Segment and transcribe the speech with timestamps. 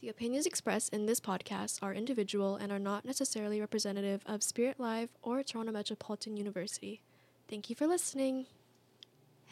[0.00, 4.78] The opinions expressed in this podcast are individual and are not necessarily representative of Spirit
[4.78, 7.00] Live or Toronto Metropolitan University.
[7.50, 8.46] Thank you for listening.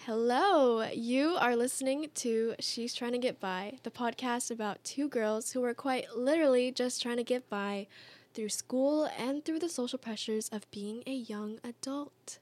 [0.05, 5.51] Hello, you are listening to She's Trying to Get By, the podcast about two girls
[5.51, 7.89] who are quite literally just trying to get by
[8.33, 12.39] through school and through the social pressures of being a young adult.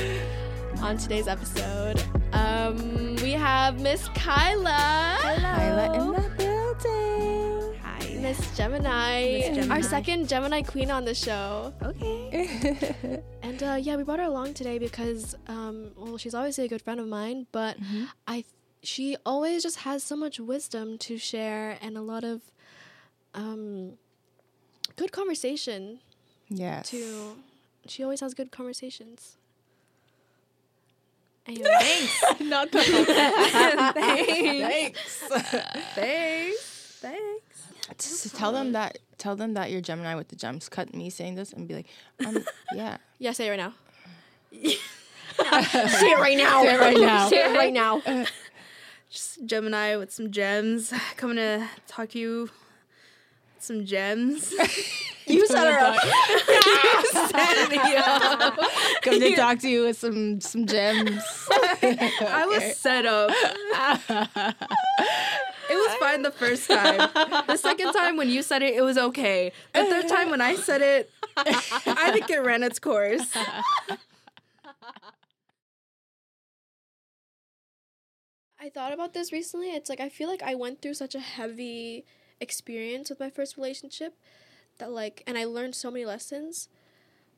[0.82, 2.04] on today's episode.
[2.34, 5.18] Um, we have Miss Kyla.
[5.22, 7.49] Kyla in the building.
[8.22, 9.74] Miss Gemini, Gemini.
[9.74, 11.74] our second Gemini queen on the show.
[11.82, 13.24] Okay.
[13.42, 16.82] And uh, yeah, we brought her along today because, um, well, she's obviously a good
[16.82, 17.78] friend of mine, but
[18.28, 18.46] I,
[18.84, 22.42] she always just has so much wisdom to share and a lot of,
[23.34, 23.94] um,
[24.98, 26.00] good conversation
[26.50, 26.90] yes.
[26.90, 27.38] too.
[27.88, 29.38] She always has good conversations.
[31.48, 32.42] Anyway, Thanks.
[32.42, 32.80] Not the
[33.94, 35.18] Thanks.
[35.96, 36.98] Thanks.
[37.02, 37.39] Thanks.
[37.98, 40.70] Just tell them that tell them that you're Gemini with the gems.
[40.70, 41.88] Cut me saying this and be like,
[42.26, 42.98] um, yeah.
[43.20, 43.74] yeah, say it right now.
[44.52, 46.62] say it right now.
[46.64, 47.30] Say it right now.
[47.30, 48.26] say it right now.
[49.10, 50.94] Just Gemini with some gems.
[51.18, 52.50] Coming to talk to you.
[53.60, 54.54] Some gems.
[55.26, 55.96] You set her up.
[57.30, 58.58] Set me up.
[59.02, 61.24] Come to talk to you with some some gems.
[61.52, 63.32] I was set up.
[65.70, 67.10] It was fine the first time.
[67.48, 69.52] The second time when you said it, it was okay.
[69.74, 73.36] The third time when I said it, I think it ran its course.
[78.62, 79.70] I thought about this recently.
[79.70, 82.06] It's like I feel like I went through such a heavy
[82.42, 84.16] experience with my first relationship
[84.80, 86.70] that like and I learned so many lessons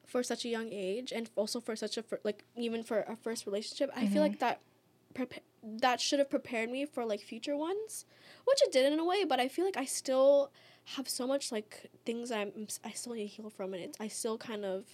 [0.05, 3.15] for such a young age and also for such a fir- like even for a
[3.15, 3.91] first relationship.
[3.95, 4.19] I feel mm-hmm.
[4.19, 4.61] like that
[5.13, 8.05] prepa- that should have prepared me for like future ones,
[8.45, 10.51] which it did in a way, but I feel like I still
[10.95, 13.97] have so much like things that I'm I still need to heal from and it's
[13.99, 14.85] I still kind of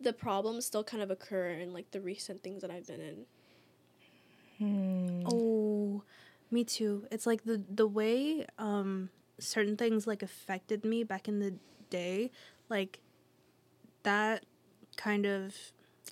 [0.00, 3.24] the problems still kind of occur in like the recent things that I've been in.
[5.26, 6.02] Oh,
[6.50, 7.06] me too.
[7.10, 11.54] It's like the the way um certain things like affected me back in the
[11.90, 12.30] day,
[12.68, 13.00] like
[14.02, 14.44] that
[14.96, 15.54] kind of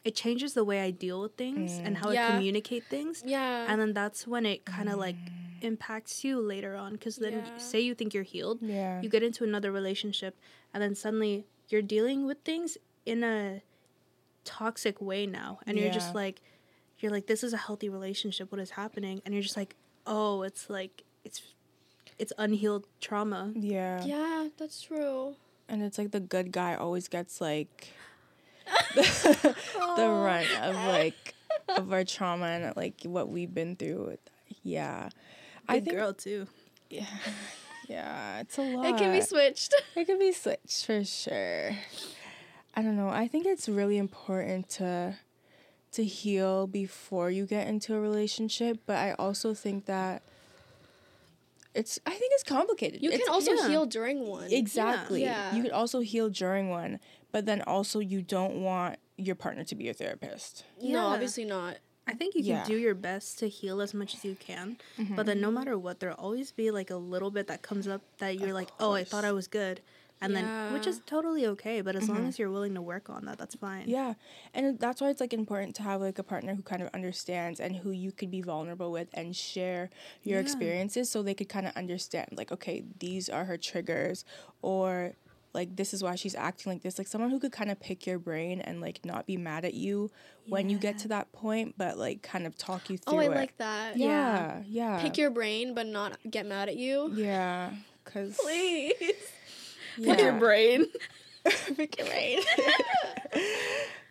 [0.05, 2.15] it changes the way I deal with things and how mm.
[2.15, 2.29] Yeah.
[2.29, 3.23] I communicate things.
[3.25, 3.67] Yeah.
[3.69, 5.01] And then that's when it kind of mm.
[5.01, 5.17] like
[5.61, 7.59] impacts you later on cuz then Yeah.
[7.59, 9.01] say you think you're healed, Yeah.
[9.01, 10.37] you get into another relationship
[10.75, 13.62] and then suddenly you're dealing with things in a
[14.45, 16.43] toxic way now and you're just like
[16.99, 19.77] you're like this is a healthy relationship what is happening and you're just like
[20.07, 21.55] oh it's like it's
[22.19, 24.05] it's unhealed trauma Yeah.
[24.05, 25.37] Yeah, that's true.
[25.69, 27.89] And it's like the good guy always gets like
[28.94, 29.56] the,
[29.97, 31.34] the run of like
[31.69, 34.16] of our trauma and like what we've been through.
[34.62, 35.10] Yeah.
[35.69, 36.47] I think girl too
[36.93, 37.06] yeah.
[37.88, 38.87] Yeah, it's a lot.
[38.87, 39.75] It can be switched.
[39.97, 41.72] It can be switched for sure.
[42.75, 43.09] I don't know.
[43.09, 45.16] I think it's really important to
[45.91, 50.22] to heal before you get into a relationship, but I also think that
[51.75, 53.03] it's I think it's complicated.
[53.03, 53.69] You It's- can also yeah.
[53.69, 54.53] heal during one.
[54.53, 55.22] Exactly.
[55.22, 55.55] Yeah.
[55.55, 57.00] You could also heal during one,
[57.31, 60.65] but then also you don't want your partner to be your therapist.
[60.82, 61.78] No, obviously not.
[62.09, 62.65] i think you can Yeah.
[62.65, 65.22] do your best to heal as much as you can but mm-hmm.
[65.22, 68.41] then no matter what there'll always be like a little bit that comes up that
[68.41, 69.81] you're like oh i thought i was good
[70.22, 72.28] and then which is totally okay but as long mm-hmm.
[72.28, 74.15] as you're willing to work on that that's fine Yeah.
[74.55, 77.60] And that's why it's like important to have like a partner who kind of understands
[77.60, 79.91] and who you could be vulnerable with and share
[80.22, 80.43] your Yeah.
[80.43, 84.25] experiences so they could kind of understand like okay, these are her triggers
[84.62, 85.15] or
[85.55, 86.97] like this is why she's acting like this.
[86.97, 89.75] Like someone who could kind of pick your brain and like not be mad at
[89.75, 90.11] you
[90.49, 93.25] when you get to that point, but like kind of talk you through Oh, I
[93.25, 93.31] it.
[93.32, 93.97] like that.
[93.99, 95.00] yeah, yeah.
[95.02, 97.11] Pick your brain, but not get mad at you.
[97.14, 97.70] Yeah,
[98.05, 99.02] cuz Please.
[99.99, 100.17] yeah.
[100.23, 100.87] your brain
[101.77, 102.41] pick your brain.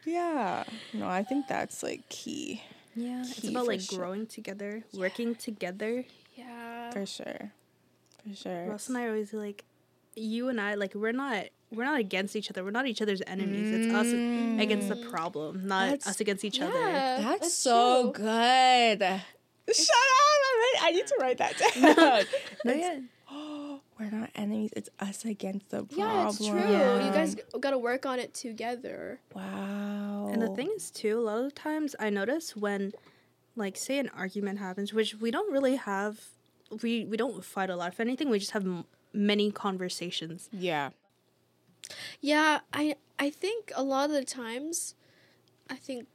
[0.05, 0.63] yeah.
[0.93, 2.61] No, I think that's like key.
[2.95, 3.99] yeah it's about like sure.
[3.99, 6.05] growing together working together
[6.35, 6.91] Yeah.
[6.91, 7.51] For sure.
[8.27, 8.65] For sure.
[8.67, 9.63] Ross and I are always like,
[10.15, 12.63] you and I like we're not we're not against each other.
[12.63, 13.69] We're not each other's enemies.
[13.71, 14.07] It's us
[14.61, 15.09] against the mm.
[15.09, 16.77] problem, not That's- us against each other.
[16.77, 18.25] Yeah, That's, so true.
[18.25, 18.99] good.
[19.73, 20.51] Shut up!
[20.73, 22.25] I, I need to write that down.
[22.65, 22.99] No, yeah.
[24.01, 24.71] We're not enemies.
[24.75, 25.99] It's us against the problem.
[25.99, 26.59] Yeah, it's true.
[26.59, 27.05] Yeah.
[27.05, 29.19] You guys got to work on it together.
[29.33, 30.29] Wow.
[30.31, 32.93] And the thing is too, a lot of the times I notice when
[33.55, 36.19] like say an argument happens, which we don't really have
[36.81, 37.93] we we don't fight a lot.
[37.93, 40.49] If anything, we just have m- many conversations.
[40.51, 40.89] Yeah.
[42.21, 44.95] Yeah, I I think a lot of the times,
[45.69, 46.07] I think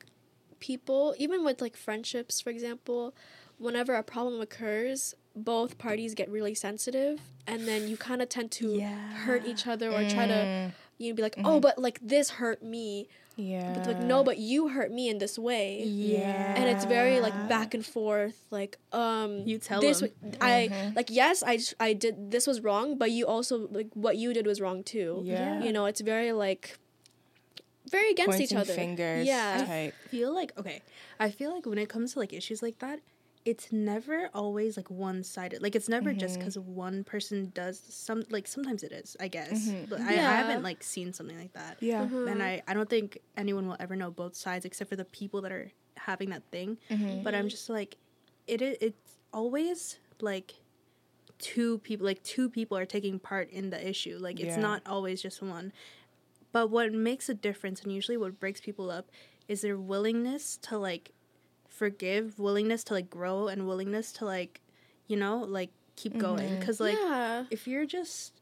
[0.59, 3.15] people, even with like friendships, for example,
[3.59, 8.51] whenever a problem occurs, both parties get really sensitive, and then you kind of tend
[8.53, 11.99] to hurt each other or try to Mm, you know, be like, oh, but like
[12.01, 13.07] this hurt me,
[13.37, 13.75] Yeah.
[13.75, 15.83] but like no, but you hurt me in this way.
[15.85, 16.55] Yeah.
[16.57, 20.09] and it's very like back and forth like um You tell this 'em.
[20.23, 24.17] w- i like yes i i did this was wrong but you also like what
[24.17, 25.63] you did was wrong too Yeah.
[25.63, 26.79] you know it's very like
[27.91, 29.27] very against each Pointing other fingers.
[29.27, 29.95] yeah Type.
[30.09, 30.81] feel like okay
[31.21, 33.01] i feel like when it comes to like issues like that
[33.47, 35.63] it's never always like one-sided.
[35.63, 36.41] Like it's never just mm-hmm.
[36.41, 39.69] because one person does some like sometimes it is i guess.
[39.69, 39.85] Mm-hmm.
[39.89, 41.79] But I, I haven't like seen something like that.
[41.81, 42.03] Yeah.
[42.03, 42.43] and mm-hmm.
[42.43, 45.53] I, I don't think anyone will ever know both sides except for the people that
[45.53, 46.77] are having that thing.
[47.23, 47.97] But i'm just like
[48.47, 50.55] it i- it's always like
[51.39, 54.19] two people like two people are taking part in the issue.
[54.21, 54.61] Like it's Yeah.
[54.63, 55.73] not always just one.
[56.53, 59.11] But what makes a difference and usually what breaks people up
[59.47, 61.13] is their willingness to like
[61.77, 64.61] forgive willingness to like grow and willingness to like
[65.07, 66.59] you know like keep going.
[66.59, 67.45] Because like yeah.
[67.51, 68.33] if you're just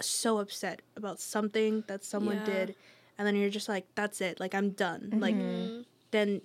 [0.00, 2.44] so upset about something that someone Yeah.
[2.44, 2.74] did
[3.18, 4.40] and then you're just like that's it.
[4.40, 5.02] Like i'm done.
[5.20, 5.82] Like Mm-hmm.
[6.10, 6.42] then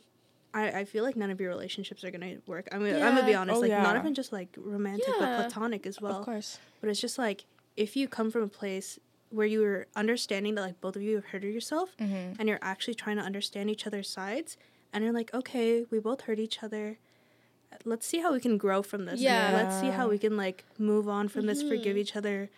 [0.53, 2.67] I, I feel like none of your relationships are gonna work.
[2.73, 5.85] I'm gonna, I'm gonna be honest Oh, like not even just like romantic but platonic
[5.85, 6.19] as well.
[6.19, 6.59] of course.
[6.81, 7.45] but it's just like
[7.77, 11.25] if you come from a place where you're understanding that like both of you have
[11.25, 12.33] hurted yourself Mm-hmm.
[12.39, 14.57] and you're actually trying to understand each other's sides
[14.93, 16.97] and you're like okay we both hurt each other
[17.85, 19.51] let's see how we can grow from this Yeah.
[19.53, 22.49] let's see how we can like move on from this forgive each other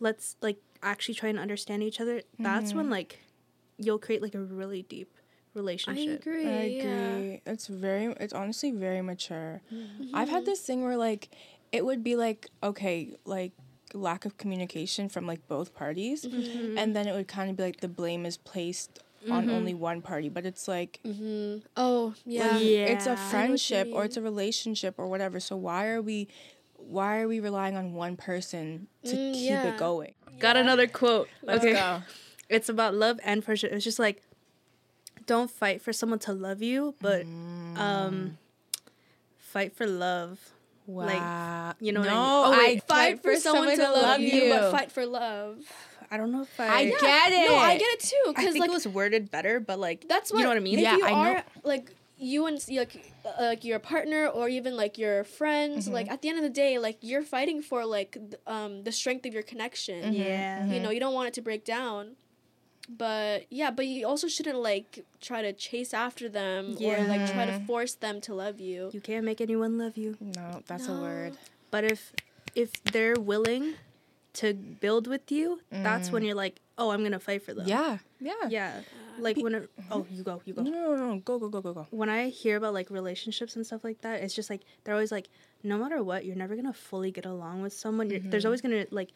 [0.00, 3.20] let's like actually try and understand each other that's when like
[3.78, 5.12] you'll create like a really deep
[5.54, 5.96] relationship.
[5.96, 6.82] i relationship agree I yeah.
[7.16, 7.42] agree.
[7.46, 8.06] It's very.
[8.18, 9.62] It's honestly very mature.
[9.72, 10.14] Mm-hmm.
[10.14, 11.30] I've had this thing where like
[11.70, 13.52] it would be like okay, like
[13.92, 16.76] lack of communication from like both parties, Mm-hmm.
[16.76, 18.98] and then it would kind of be like the blame is placed
[19.30, 21.00] on only one party, but it's like.
[21.76, 22.86] oh yeah Yeah.
[22.86, 25.40] It's a I know what you friendship or it's a relationship or whatever.
[25.40, 26.28] So why are we
[26.76, 29.66] why are we relying on one person to Mm, keep yeah.
[29.68, 30.14] it going?
[30.40, 32.02] got another quote Let's okay go.
[32.48, 33.72] it's about love and friendship.
[33.72, 34.22] It's just like
[35.26, 37.26] don't fight for someone to love you, but
[37.76, 38.36] um
[39.38, 40.38] fight for love.
[40.86, 41.74] Like, Wow.
[41.80, 42.20] you know what I mean?
[42.28, 45.58] Oh, wait, fight for someone to love you, but fight for love
[46.14, 47.48] I don't know if I I get it.
[47.50, 50.06] no i get it too I because think like it was worded better, but like
[50.08, 50.78] That's what you know what I mean?
[50.78, 51.42] If Yeah, you I know.
[51.64, 55.94] like you and like uh, like your partner or even like your friends, Mm-hmm.
[55.98, 58.92] like at the end of the day, like you're fighting for like th- um the
[58.92, 60.12] strength of your connection.
[60.12, 60.64] Yeah.
[60.72, 62.14] You know, you don't want it to break down.
[62.88, 67.46] But yeah, but you also shouldn't like try to chase after them or like try
[67.46, 68.90] to force them to love you.
[68.92, 70.16] You can't make anyone love you.
[70.20, 71.32] No, that's a word.
[71.70, 72.12] But if
[72.54, 73.74] if they're willing
[74.34, 76.26] to build with you, that's when mm.
[76.26, 77.66] you're like, oh, I'm gonna fight for them.
[77.66, 77.98] Yeah.
[78.20, 78.32] Yeah.
[78.48, 78.80] Yeah.
[79.18, 80.62] Like when it, oh, you go, you go.
[80.62, 81.18] No, no, no.
[81.20, 81.86] Go, go, go, go, go.
[81.90, 85.12] when I hear about like relationships and stuff like that, it's just like they're always
[85.12, 85.28] like,
[85.62, 88.10] no matter what, you're never gonna fully get along with someone.
[88.10, 88.48] You're, There's mm-hmm.
[88.48, 89.10] always gonna like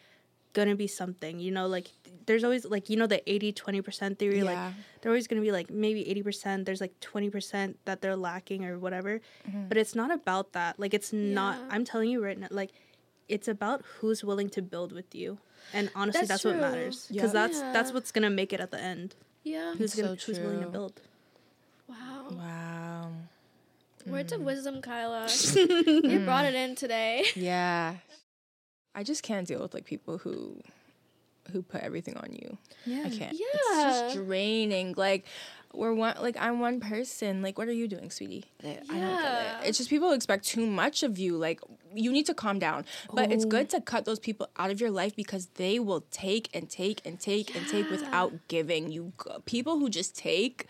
[0.53, 1.89] gonna be something, you know, like
[2.27, 4.73] there's always like you know the 80 20% theory like Yeah.
[5.01, 8.79] they're always going to be like maybe 80% there's like 20% that they're lacking or
[8.79, 9.69] whatever mm-hmm.
[9.69, 12.71] but it's not about that like it's not i'm telling you right now like
[13.29, 15.39] it's about who's willing to build with you
[15.73, 17.15] and honestly That's that's, what matters Yeah.
[17.23, 17.95] because that's that's Yeah.
[17.95, 19.75] what's going to make it at the end Yeah.
[19.75, 21.01] who's gonna, who's willing to build
[21.89, 22.27] Wow.
[22.31, 23.13] Wow.
[24.07, 24.37] Words Mm.
[24.37, 25.27] of wisdom, Kyla.
[25.55, 27.25] you brought it in today.
[27.35, 27.97] Yeah.
[28.95, 30.61] I just can't deal with like people who
[31.53, 32.59] who put everything on you.
[32.85, 33.33] yeah I can't.
[33.33, 33.47] Yeah.
[33.55, 34.95] It's just draining.
[34.97, 35.25] Like
[35.75, 37.43] we're one like I'm one person.
[37.43, 38.45] Like what are you doing, sweetie?
[38.65, 38.87] I don't
[39.23, 39.69] get it.
[39.69, 41.37] It's just people expect too much of you.
[41.37, 41.61] Like
[41.95, 42.85] you need to calm down.
[43.13, 43.49] But it's Oh.
[43.49, 47.01] good to cut those people out of your life because they will take and take
[47.07, 48.91] and take and take without giving.
[48.91, 49.13] You
[49.45, 50.67] people who just take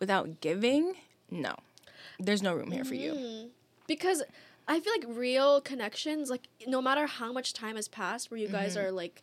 [0.00, 0.94] without giving,
[1.30, 1.54] no.
[2.18, 3.12] There's no room here for you.
[3.14, 3.48] Mm.
[3.86, 4.22] because
[4.68, 8.48] I feel like real connections, like no matter how much time has passed, where you
[8.48, 8.86] guys Mm-hmm.
[8.86, 9.22] are like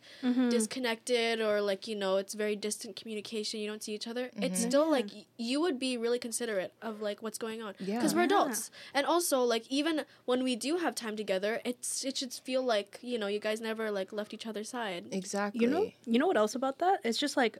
[0.50, 4.26] disconnected or like you know it's very distant communication, you don't see each other.
[4.26, 4.42] Mm-hmm.
[4.42, 8.12] It's still like y- you would be really considerate of like what's going on because
[8.12, 8.18] Yeah.
[8.18, 12.32] we're adults, and also like even when we do have time together, it's it should
[12.32, 15.06] feel like you know you guys never like left each other's side.
[15.12, 15.60] Exactly.
[15.64, 17.58] you know you know what else about that it's just like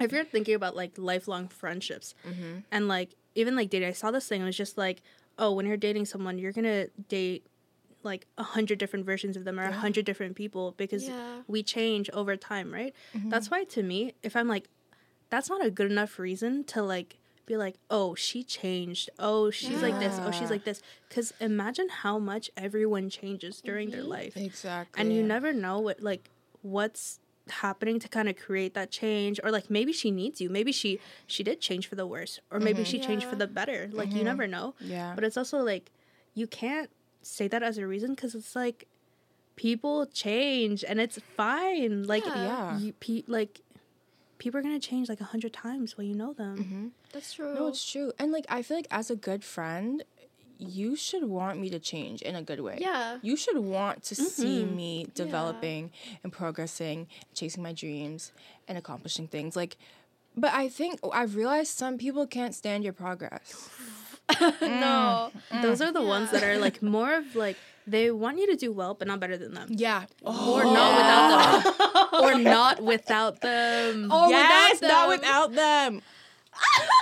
[0.00, 2.14] if you're thinking about like lifelong friendships
[2.70, 5.02] and like even like dating i saw this thing it was just like
[5.38, 7.46] oh when you're dating someone you're gonna date
[8.02, 9.72] like a hundred different versions of them or a Yeah.
[9.76, 11.40] hundred different people because Yeah.
[11.46, 12.92] we change over time, right?
[13.16, 13.30] Mm-hmm.
[13.30, 14.68] That's why to me, if I'm like,
[15.30, 19.08] that's not a good enough reason to like be like, oh, she changed.
[19.18, 20.18] Oh, she's like this.
[20.22, 20.82] Oh, she's like this.
[21.08, 25.00] Because imagine how much everyone changes during their life, Exactly.
[25.00, 26.28] and you never know what like
[26.62, 30.72] what's happening to kind of create that change or like maybe she needs you maybe
[30.72, 32.90] she she did change for the worse or maybe mm-hmm.
[32.90, 34.24] she changed for the better like you mm-hmm.
[34.24, 35.12] never know Yeah.
[35.14, 35.90] but it's also like
[36.34, 36.88] you can't
[37.22, 38.86] say that as a reason because it's like
[39.56, 42.04] people change and it's fine.
[42.04, 42.34] Like Yeah.
[42.34, 42.78] Yeah.
[42.78, 43.60] you, pe- like
[44.38, 46.58] people are gonna change like a hundred times while you know them.
[46.58, 46.86] Mm-hmm.
[47.12, 47.54] That's true.
[47.54, 48.12] No, it's true.
[48.18, 50.04] And like I feel like as a good friend,
[50.58, 52.78] you should want me to change in a good way.
[52.80, 53.18] Yeah.
[53.22, 54.76] You should want to see Mm-hmm.
[54.76, 55.90] me developing
[56.22, 58.32] and progressing, chasing my dreams
[58.68, 59.56] and accomplishing things.
[59.56, 59.76] Like
[60.36, 63.68] but I think I've realized some people can't stand your progress.
[64.60, 65.30] no.
[65.62, 67.56] Those are the ones that are like more of like
[67.86, 70.06] they want you to do well, but not better than them, Yeah.
[70.22, 74.08] or not without them, or not without them.
[74.10, 76.00] Oh, yes, yes, not without them.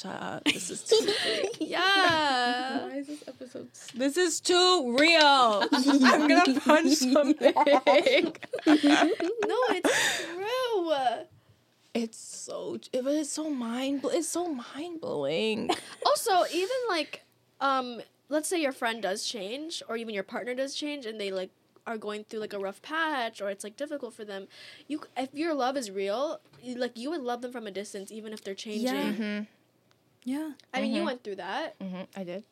[0.00, 0.44] Shut up.
[0.44, 1.12] This is too
[1.60, 2.86] Yeah.
[2.86, 3.68] Why is this episode?
[3.94, 5.64] This is too real.
[5.72, 7.52] I'm gonna punch something.
[8.66, 10.92] no, it's true.
[11.94, 15.70] It's so, it, but it's so mind, bl- it's so mind blowing.
[16.06, 17.22] Also, even like,
[17.60, 21.32] um, let's say your friend does change, or even your partner does change, and they
[21.32, 21.50] like
[21.88, 24.46] are going through like a rough patch, or it's like difficult for them.
[24.86, 28.12] You, if your love is real, you, like you would love them from a distance,
[28.12, 28.86] even if they're changing.
[28.86, 29.12] Yeah.
[29.12, 29.44] Mm-hmm.
[30.24, 30.50] Yeah.
[30.74, 31.78] I mean, you went through that.
[31.78, 32.02] Mm-hmm.
[32.16, 32.44] I did.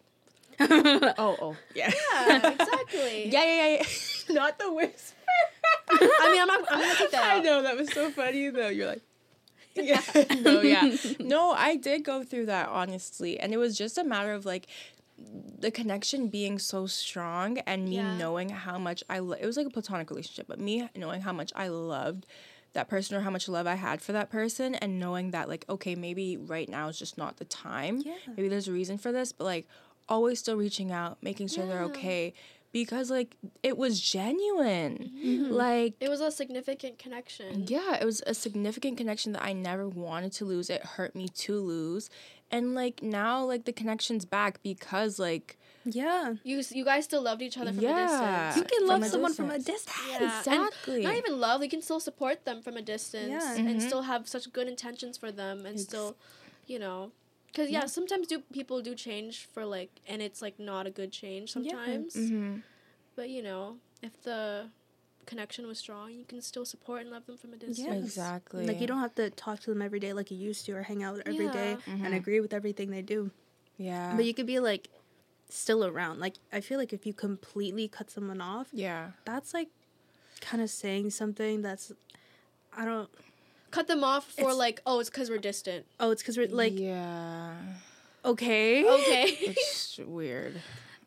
[1.19, 1.93] Oh, oh, yeah.
[2.29, 3.29] Yeah, exactly.
[3.29, 3.83] Yeah, yeah, yeah.
[3.83, 3.85] yeah.
[4.35, 5.15] Not the whisper.
[5.91, 6.65] I mean, I'm not.
[6.71, 7.45] I'm gonna take that I out.
[7.45, 8.69] know that was so funny though.
[8.69, 9.03] You're like,
[9.75, 10.01] yeah,
[10.41, 11.51] no, yeah, no.
[11.53, 14.67] I did go through that honestly, and it was just a matter of like
[15.59, 18.17] the connection being so strong and me Yeah.
[18.17, 19.19] knowing how much I.
[19.19, 22.25] Lo- it was like a platonic relationship, but me knowing how much I loved
[22.77, 25.65] that person or how much love I had for that person, and knowing that like
[25.69, 28.03] okay, maybe right now is just not the time.
[28.07, 28.15] Yeah.
[28.37, 29.67] Maybe there's a reason for this, but like
[30.09, 32.33] always still reaching out, making sure they're okay.
[32.73, 35.51] Because like it was genuine, Mm-hmm.
[35.53, 37.65] like It was a significant connection.
[37.67, 40.69] yeah, it was a significant connection that I never wanted to lose.
[40.71, 42.11] It hurt me to lose.
[42.51, 46.35] And like now like the connection's back because like Yeah.
[46.43, 47.97] You you guys still loved each other from Yeah.
[47.99, 48.57] a distance.
[48.57, 49.85] You can From love a someone from a distance.
[49.85, 50.09] distance.
[50.11, 51.03] Yeah, and Exactly.
[51.03, 51.63] Not even love.
[51.63, 53.55] You can still support them from a distance Yeah.
[53.57, 53.87] and Mhm.
[53.87, 56.17] still have such good intentions for them and Ex- still,
[56.67, 57.13] you know,
[57.47, 61.13] because yeah, sometimes do people do change for like, and it's like not a good
[61.13, 61.71] change Yeah.
[61.73, 62.15] sometimes.
[62.17, 62.63] Mhm.
[63.15, 64.71] But you know, if the
[65.25, 67.79] connection was strong, you can still support and love them from a distance.
[67.81, 67.97] Yes.
[68.05, 68.67] Exactly.
[68.67, 70.83] Like you don't have to talk to them every day like you used to, or
[70.83, 72.05] hang out every day Yeah.
[72.05, 73.31] and agree with everything they do.
[73.79, 74.15] Yeah.
[74.17, 74.89] But you could be like
[75.49, 76.21] still around.
[76.21, 79.11] Like I feel like if you completely cut someone off, yeah.
[79.25, 79.69] that's like
[80.41, 81.93] kind of saying something that's
[82.77, 83.09] I don't.
[83.71, 85.87] Cut them off for like, oh, it's because we're distant.
[86.01, 87.55] Oh, it's because we're like Yeah.
[88.25, 88.89] okay.
[88.89, 89.37] Okay.
[89.57, 90.61] It's weird.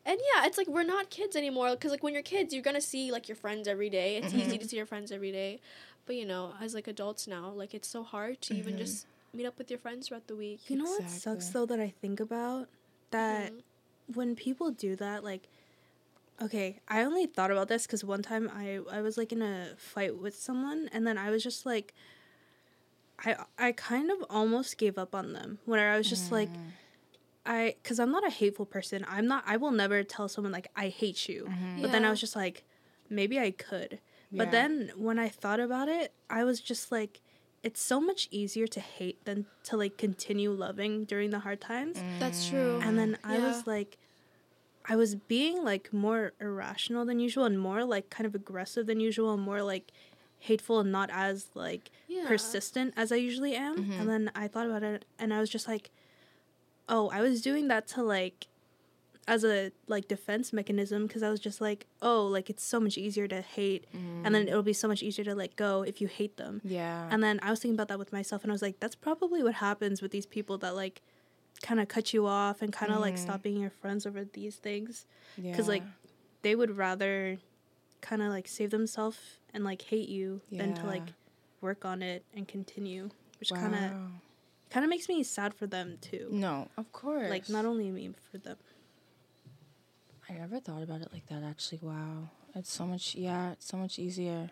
[0.06, 2.80] And yeah, it's like we're not kids anymore because like when you're kids, you're gonna
[2.80, 4.16] see like your friends every day.
[4.16, 5.60] It's easy to see your friends every day,
[6.06, 9.46] but you know, as like adults now, like it's so hard to even just meet
[9.46, 10.60] up with your friends throughout the week.
[10.68, 12.68] You know what sucks though that I think about
[13.10, 13.62] that Mhm.
[14.14, 15.48] When people do that, like,
[16.42, 19.74] okay, I only thought about this because one time I I was like in a
[19.76, 21.94] fight with someone, and then I was just like,
[23.24, 26.52] I I kind of almost gave up on them where I was just like.
[26.52, 26.72] Mm.
[27.46, 29.04] I, cause I'm not a hateful person.
[29.08, 29.44] I'm not.
[29.46, 31.46] I will never tell someone like I hate you.
[31.48, 31.80] Mm-hmm.
[31.80, 32.64] But then I was just like,
[33.08, 33.98] maybe I could.
[34.30, 34.50] But Yeah.
[34.50, 37.22] then when I thought about it, I was just like,
[37.62, 41.96] it's so much easier to hate than to like continue loving during the hard times.
[41.96, 42.18] Mm.
[42.20, 42.78] That's true.
[42.82, 43.48] And then I Yeah.
[43.48, 43.96] was like,
[44.86, 49.00] I was being like more irrational than usual and more like kind of aggressive than
[49.00, 49.92] usual and more like
[50.38, 52.26] hateful and not as like Yeah.
[52.26, 53.76] persistent as I usually am.
[53.76, 53.92] Mm-hmm.
[53.92, 55.90] And then I thought about it and I was just like,
[56.88, 58.46] oh, I was doing that to like
[59.28, 62.96] as a like defense mechanism because I was just like, oh, like it's so much
[62.98, 64.48] easier to hate and then mm-hmm.
[64.48, 66.60] it'll be so much easier to let go if you hate them.
[66.64, 67.06] Yeah.
[67.10, 69.42] And then I was thinking about that with myself, and I was like, that's probably
[69.42, 71.02] what happens with these people that like
[71.62, 73.22] kind of cut you off and kind of like mm-hmm.
[73.22, 75.06] stop being your friends over these things.
[75.40, 75.82] Because like
[76.42, 77.38] they would rather
[78.00, 79.18] kind of like save themselves
[79.52, 81.02] and like hate you than to like
[81.60, 83.92] work on it and continue, which kind of
[84.70, 86.28] kind of makes me sad for them too.
[86.30, 87.30] No, of course.
[87.30, 88.56] Like not only me, but for them.
[90.28, 91.80] I never thought about it like that actually.
[91.82, 92.30] Wow.
[92.54, 94.50] It's so much yeah, it's so much easier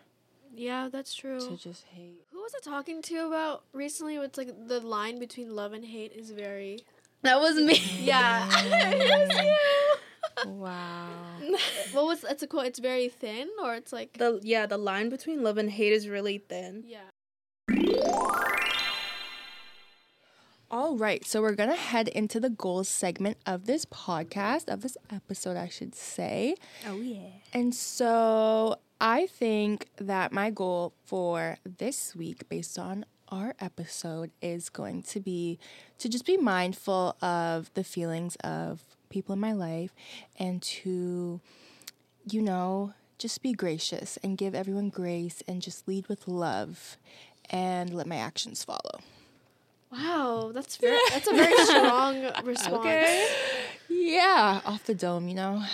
[0.59, 1.39] yeah, that's true.
[1.39, 2.25] to just hate.
[2.31, 4.15] Who was I talking to about recently?
[4.17, 6.79] It's like the line between love and hate is very.
[7.21, 7.81] That was me.
[8.01, 9.45] Yeah, it was
[10.45, 10.51] you.
[10.51, 11.07] wow.
[11.93, 12.65] what was it's a quote?
[12.67, 16.07] It's very thin, or it's like The yeah, the line between love and hate is
[16.07, 16.83] really thin.
[16.85, 16.99] yeah.
[20.71, 24.95] All right, so we're gonna head into the goals segment of this podcast, of this
[25.11, 26.55] episode, I should say.
[26.87, 27.29] Oh yeah.
[27.53, 34.69] And so I think that my goal for this week, based on our episode, is
[34.69, 35.57] going to be
[35.99, 39.93] to just be mindful of the feelings of people in my life
[40.37, 41.39] and to,
[42.29, 46.97] you know, just be gracious and give everyone grace and just lead with love
[47.49, 48.99] and let my actions follow.
[49.91, 53.09] Wow, that's very that's a very strong response.
[53.89, 55.63] Yeah, off the dome, you know.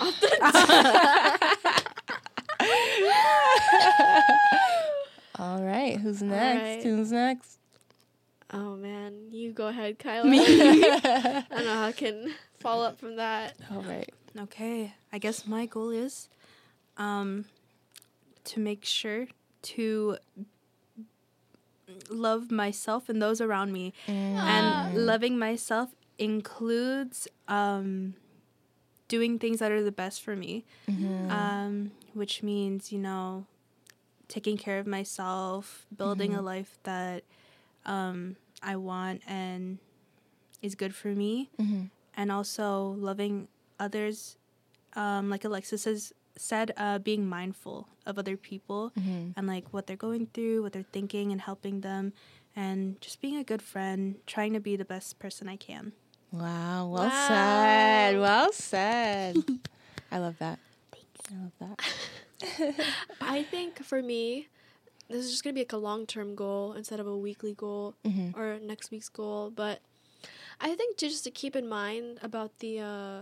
[5.38, 6.62] All right, who's next?
[6.62, 6.82] right.
[6.82, 7.58] Who's next?
[8.52, 10.30] Oh man, you go ahead, Kyla.
[10.30, 13.54] I don't know how I can follow up from that.
[13.70, 14.08] All right.
[14.38, 16.28] Okay, I guess my goal is
[16.96, 17.46] um
[18.44, 19.26] to make sure
[19.62, 20.16] to
[22.08, 23.92] love myself and those around me.
[24.08, 28.14] And loving myself includes um
[29.08, 30.64] doing things that are the best for me.
[31.30, 33.46] Um which means, you know,
[34.28, 37.24] taking care of myself, building a life that
[37.84, 39.78] um I want and
[40.62, 41.50] is good for me.
[42.18, 43.48] And also loving
[43.78, 44.38] others
[44.94, 48.92] um, like alexis has said uh, being mindful of other people
[49.36, 52.14] and like what they're going through what they're thinking and helping them
[52.54, 55.92] and just being a good friend trying to be the best person i can
[56.32, 57.28] Wow, well Wow.
[57.28, 58.18] said.
[58.20, 59.36] Well said.
[60.12, 60.58] I love that.
[60.92, 61.20] Thanks.
[61.32, 62.86] I love that.
[63.20, 64.48] I think for me,
[65.08, 67.94] this is just gonna be like a long term goal instead of a weekly goal
[68.04, 68.38] Mm-hmm.
[68.38, 69.50] or next week's goal.
[69.50, 69.80] But
[70.60, 73.20] I think just to keep in mind about the uh,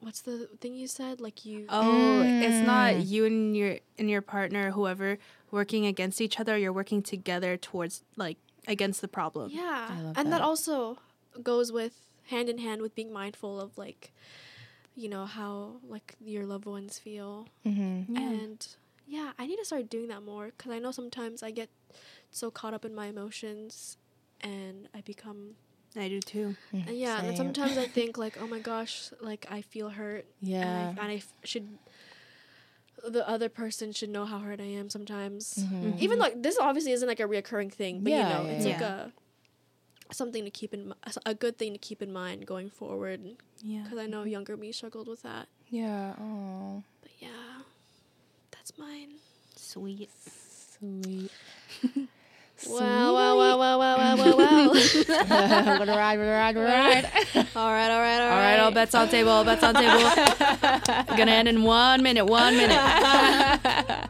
[0.00, 1.20] what's the thing you said?
[1.20, 1.66] Like you.
[1.68, 3.08] oh it's not Mm.
[3.08, 5.18] you and your and your partner whoever
[5.50, 10.16] working against each other you're working together towards like against the problem Yeah, I love
[10.18, 10.38] and that.
[10.38, 10.42] that.
[10.42, 10.98] also
[11.42, 11.94] goes with
[12.28, 14.12] hand in hand with being mindful of like,
[14.94, 18.14] you know how like your loved ones feel, Mm-hmm.
[18.16, 18.20] Yeah.
[18.22, 18.66] and
[19.06, 21.68] yeah, I need to start doing that more because I know sometimes I get
[22.30, 23.96] so caught up in my emotions,
[24.40, 25.54] and I become
[25.98, 29.62] i do too and yeah, and sometimes I think like, oh my gosh, like I
[29.62, 30.60] feel hurt, Yeah.
[30.90, 31.66] and I, and I f- should.
[33.06, 35.54] The other person should know how hurt I am sometimes.
[35.58, 36.00] Mhm.
[36.00, 38.64] Even like this obviously isn't like a reoccurring thing, but Yeah, you know, yeah, it's
[38.66, 39.04] like yeah.
[39.04, 39.10] a
[40.12, 43.20] something to keep in a good thing to keep in mind going forward
[43.62, 44.28] yeah because I know mm-hmm.
[44.28, 45.48] younger me struggled with that.
[45.68, 46.14] Yeah.
[46.20, 47.62] Oh, But yeah,
[48.50, 49.14] that's mine.
[49.56, 50.10] sweet
[50.78, 51.30] sweet.
[52.70, 54.70] Wow, wow, wow, wow, wow, wow, wow, wow.
[54.72, 57.04] we're gonna ride, we're gonna ride, we're gonna ride.
[57.54, 60.00] all right, all right, all all right all bets on table all bets on table
[61.18, 62.70] gonna end in one minute one minute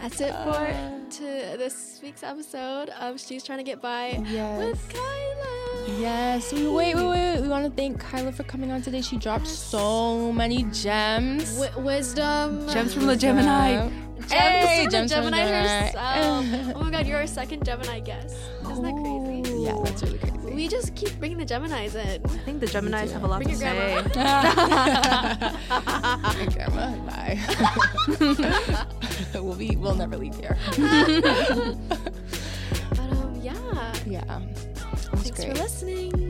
[0.00, 1.22] That's it for to
[1.56, 4.58] this week's episode of She's Trying to Get By Yes.
[4.72, 5.98] with Kyla.
[6.00, 6.52] Yes.
[6.52, 7.40] We, wait, wait, wait.
[7.40, 9.00] We want to thank Kyla for coming on today.
[9.00, 11.56] She dropped so many gems.
[11.58, 12.68] Wi- wisdom.
[12.68, 15.86] gems from the gemini Gems Hey, from the gems from Gemini Gemini.
[15.86, 16.76] herself.
[16.76, 18.36] oh my god, you're our second Gemini guest.
[18.70, 19.27] Isn't that crazy?
[19.68, 19.76] Ooh.
[19.76, 20.54] Yeah, that's really crazy.
[20.54, 22.24] We just keep bringing the Geminis in.
[22.24, 24.02] I think the Geminis have a lot Bring to your say.
[24.12, 25.52] grandma.
[25.68, 26.96] Hi, Grandma.
[27.06, 27.38] Bye.
[29.40, 29.76] we'll be.
[29.76, 30.56] We'll never leave here.
[32.90, 33.94] But um, yeah.
[34.06, 34.40] Yeah.
[34.40, 35.56] It was Thanks great.
[35.56, 36.10] for listening.
[36.10, 36.27] Thanks for listening.